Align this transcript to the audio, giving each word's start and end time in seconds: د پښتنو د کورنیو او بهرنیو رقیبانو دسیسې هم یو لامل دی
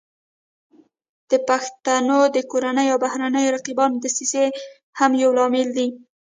د 1.29 1.31
پښتنو 1.49 2.19
د 2.35 2.37
کورنیو 2.51 2.91
او 2.93 3.01
بهرنیو 3.05 3.53
رقیبانو 3.57 4.01
دسیسې 4.05 4.45
هم 4.99 5.11
یو 5.23 5.31
لامل 5.37 5.67
دی 5.77 5.87